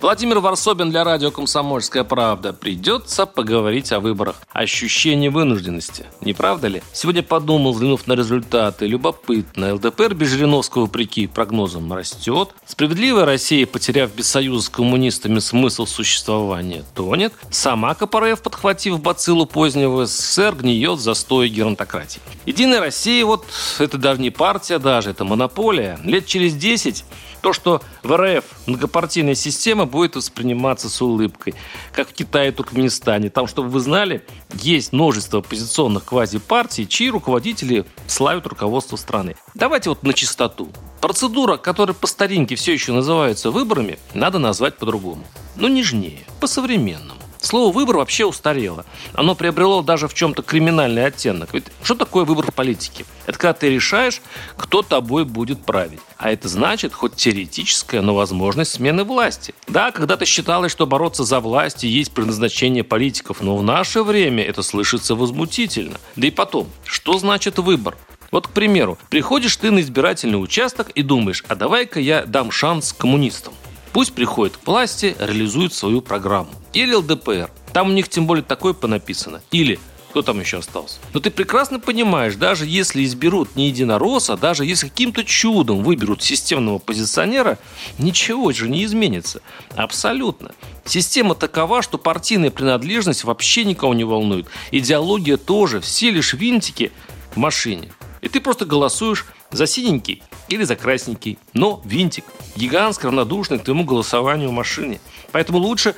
Владимир 0.00 0.38
Варсобин 0.38 0.88
для 0.88 1.04
радио 1.04 1.30
«Комсомольская 1.30 2.04
правда». 2.04 2.54
Придется 2.54 3.26
поговорить 3.26 3.92
о 3.92 4.00
выборах. 4.00 4.36
Ощущение 4.50 5.28
вынужденности. 5.28 6.06
Не 6.22 6.32
правда 6.32 6.68
ли? 6.68 6.82
Сегодня 6.94 7.22
подумал, 7.22 7.74
взглянув 7.74 8.06
на 8.06 8.14
результаты. 8.14 8.86
Любопытно. 8.86 9.74
ЛДПР 9.74 10.14
без 10.14 10.30
Жириновского, 10.30 10.82
вопреки 10.82 11.26
прогнозам, 11.26 11.92
растет. 11.92 12.54
Справедливая 12.64 13.26
Россия, 13.26 13.66
потеряв 13.66 14.10
без 14.14 14.26
союза 14.26 14.64
с 14.64 14.68
коммунистами 14.70 15.38
смысл 15.38 15.84
существования, 15.84 16.82
тонет. 16.94 17.34
Сама 17.50 17.94
КПРФ, 17.94 18.40
подхватив 18.40 19.02
бациллу 19.02 19.44
позднего 19.44 20.06
СССР, 20.06 20.54
гниет 20.54 20.98
за 20.98 21.12
стоя 21.12 21.46
геронтократии. 21.46 22.22
Единая 22.46 22.80
Россия, 22.80 23.26
вот 23.26 23.44
это 23.78 23.98
даже 23.98 24.22
не 24.22 24.30
партия 24.30 24.78
даже, 24.78 25.10
это 25.10 25.26
монополия. 25.26 25.98
Лет 26.04 26.24
через 26.24 26.54
10 26.54 27.04
то, 27.40 27.52
что 27.52 27.80
в 28.02 28.16
РФ 28.16 28.44
многопартийная 28.66 29.34
система 29.34 29.86
будет 29.90 30.16
восприниматься 30.16 30.88
с 30.88 31.02
улыбкой, 31.02 31.54
как 31.92 32.08
в 32.08 32.12
Китае 32.12 32.48
и 32.48 32.52
Туркменистане. 32.52 33.28
Там, 33.30 33.46
чтобы 33.46 33.68
вы 33.68 33.80
знали, 33.80 34.24
есть 34.54 34.92
множество 34.92 35.40
оппозиционных 35.40 36.04
квазипартий, 36.04 36.86
чьи 36.86 37.10
руководители 37.10 37.84
славят 38.06 38.46
руководство 38.46 38.96
страны. 38.96 39.36
Давайте 39.54 39.90
вот 39.90 40.02
на 40.02 40.12
чистоту. 40.12 40.70
Процедура, 41.00 41.56
которая 41.56 41.94
по 41.94 42.06
старинке 42.06 42.54
все 42.54 42.72
еще 42.72 42.92
называется 42.92 43.50
выборами, 43.50 43.98
надо 44.14 44.38
назвать 44.38 44.76
по-другому. 44.76 45.24
Но 45.56 45.68
нежнее, 45.68 46.20
по-современному. 46.40 47.20
Слово 47.40 47.72
«выбор» 47.72 47.96
вообще 47.96 48.26
устарело. 48.26 48.84
Оно 49.14 49.34
приобрело 49.34 49.82
даже 49.82 50.08
в 50.08 50.14
чем-то 50.14 50.42
криминальный 50.42 51.06
оттенок. 51.06 51.54
Ведь 51.54 51.64
что 51.82 51.94
такое 51.94 52.24
выбор 52.24 52.50
в 52.50 52.54
политике? 52.54 53.06
Это 53.26 53.38
когда 53.38 53.54
ты 53.54 53.70
решаешь, 53.70 54.20
кто 54.56 54.82
тобой 54.82 55.24
будет 55.24 55.64
править. 55.64 56.00
А 56.18 56.30
это 56.30 56.48
значит 56.48 56.92
хоть 56.92 57.14
теоретическая, 57.14 58.02
но 58.02 58.14
возможность 58.14 58.72
смены 58.72 59.04
власти. 59.04 59.54
Да, 59.66 59.90
когда-то 59.90 60.26
считалось, 60.26 60.70
что 60.70 60.86
бороться 60.86 61.24
за 61.24 61.40
власть 61.40 61.82
и 61.82 61.88
есть 61.88 62.12
предназначение 62.12 62.84
политиков, 62.84 63.40
но 63.40 63.56
в 63.56 63.62
наше 63.62 64.02
время 64.02 64.44
это 64.44 64.62
слышится 64.62 65.14
возмутительно. 65.14 65.98
Да 66.16 66.26
и 66.26 66.30
потом, 66.30 66.68
что 66.84 67.18
значит 67.18 67.58
выбор? 67.58 67.96
Вот, 68.30 68.48
к 68.48 68.50
примеру, 68.50 68.98
приходишь 69.08 69.56
ты 69.56 69.70
на 69.70 69.80
избирательный 69.80 70.42
участок 70.42 70.90
и 70.90 71.02
думаешь, 71.02 71.42
а 71.48 71.54
давай-ка 71.54 72.00
я 72.00 72.24
дам 72.26 72.50
шанс 72.50 72.92
коммунистам. 72.92 73.54
Пусть 73.92 74.12
приходят 74.12 74.56
к 74.56 74.66
власти, 74.66 75.16
реализуют 75.18 75.74
свою 75.74 76.00
программу. 76.00 76.50
Или 76.72 76.94
ЛДПР. 76.94 77.50
Там 77.72 77.90
у 77.90 77.92
них 77.92 78.08
тем 78.08 78.26
более 78.26 78.44
такое 78.44 78.72
понаписано. 78.72 79.42
Или 79.50 79.78
кто 80.10 80.22
там 80.22 80.40
еще 80.40 80.58
остался? 80.58 80.98
Но 81.14 81.20
ты 81.20 81.30
прекрасно 81.30 81.78
понимаешь, 81.78 82.34
даже 82.34 82.66
если 82.66 83.04
изберут 83.04 83.54
не 83.54 83.68
единоросса, 83.68 84.36
даже 84.36 84.64
если 84.64 84.88
каким-то 84.88 85.24
чудом 85.24 85.84
выберут 85.84 86.22
системного 86.22 86.78
позиционера, 86.78 87.58
ничего 87.98 88.50
же 88.52 88.68
не 88.68 88.84
изменится. 88.84 89.40
Абсолютно. 89.76 90.52
Система 90.84 91.36
такова, 91.36 91.82
что 91.82 91.96
партийная 91.96 92.50
принадлежность 92.50 93.22
вообще 93.22 93.64
никого 93.64 93.94
не 93.94 94.04
волнует. 94.04 94.46
Идеология 94.72 95.36
тоже. 95.36 95.80
Все 95.80 96.10
лишь 96.10 96.34
винтики 96.34 96.90
в 97.32 97.36
машине. 97.36 97.92
И 98.20 98.28
ты 98.28 98.40
просто 98.40 98.64
голосуешь 98.66 99.26
за 99.50 99.66
синенький 99.66 100.22
или 100.48 100.64
за 100.64 100.74
красненький. 100.74 101.38
Но 101.54 101.80
винтик 101.84 102.24
гигантский, 102.56 103.06
равнодушный 103.06 103.58
к 103.58 103.64
твоему 103.64 103.84
голосованию 103.84 104.48
в 104.48 104.52
машине. 104.52 105.00
Поэтому 105.32 105.58
лучше 105.58 105.94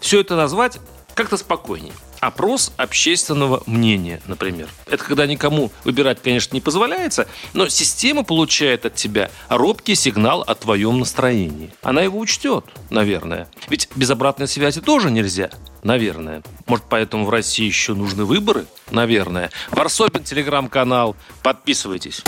все 0.00 0.20
это 0.20 0.36
назвать 0.36 0.78
как-то 1.14 1.36
спокойнее. 1.36 1.92
Опрос 2.20 2.72
общественного 2.76 3.62
мнения, 3.64 4.20
например. 4.26 4.68
Это 4.86 5.02
когда 5.02 5.26
никому 5.26 5.72
выбирать, 5.84 6.20
конечно, 6.22 6.54
не 6.54 6.60
позволяется, 6.60 7.26
но 7.54 7.68
система 7.68 8.24
получает 8.24 8.84
от 8.84 8.94
тебя 8.94 9.30
робкий 9.48 9.94
сигнал 9.94 10.42
о 10.42 10.54
твоем 10.54 10.98
настроении. 10.98 11.72
Она 11.82 12.02
его 12.02 12.18
учтет, 12.18 12.66
наверное. 12.90 13.48
Ведь 13.68 13.88
без 13.96 14.10
обратной 14.10 14.48
связи 14.48 14.82
тоже 14.82 15.10
нельзя. 15.10 15.50
Наверное. 15.82 16.42
Может, 16.66 16.84
поэтому 16.90 17.24
в 17.24 17.30
России 17.30 17.64
еще 17.64 17.94
нужны 17.94 18.26
выборы? 18.26 18.66
Наверное. 18.90 19.50
Варсобин, 19.70 20.22
телеграм-канал. 20.22 21.16
Подписывайтесь. 21.42 22.22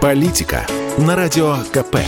Политика 0.00 0.66
на 0.98 1.14
радио 1.14 1.58
КП. 1.72 1.98